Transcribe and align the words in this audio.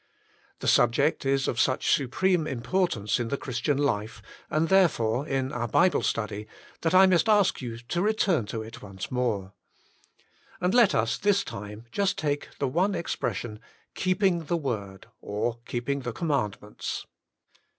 The 0.61 0.67
subject 0.67 1.27
is 1.27 1.47
of 1.47 1.59
such 1.59 1.91
supreme 1.93 2.47
importance 2.47 3.19
in 3.19 3.27
the 3.27 3.37
Christian 3.37 3.77
life, 3.77 4.19
and 4.49 4.67
therefore 4.67 5.27
in 5.27 5.51
our 5.53 5.67
Bible 5.67 6.01
study, 6.01 6.47
that 6.81 6.95
I 6.95 7.05
must 7.05 7.29
ask 7.29 7.61
you 7.61 7.77
to 7.77 8.01
return 8.01 8.47
to 8.47 8.63
it 8.63 8.81
once 8.81 9.11
more. 9.11 9.53
And 10.59 10.73
let 10.73 10.95
us 10.95 11.19
this 11.19 11.43
time 11.43 11.85
just 11.91 12.17
take 12.17 12.49
the 12.57 12.67
one 12.67 12.95
expression, 12.95 13.59
Keeping 13.93 14.45
the 14.45 14.57
Word, 14.57 15.05
or 15.21 15.59
keeping 15.67 15.99
the 15.99 16.13
commandments. 16.13 17.05